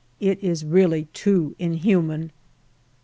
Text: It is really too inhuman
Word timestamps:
It 0.19 0.43
is 0.43 0.65
really 0.65 1.03
too 1.13 1.55
inhuman 1.59 2.31